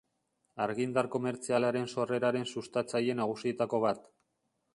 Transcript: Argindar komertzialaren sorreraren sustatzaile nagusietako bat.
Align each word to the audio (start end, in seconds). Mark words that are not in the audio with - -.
Argindar 0.63 1.09
komertzialaren 1.15 1.85
sorreraren 1.93 2.49
sustatzaile 2.55 3.19
nagusietako 3.21 3.83
bat. 3.87 4.03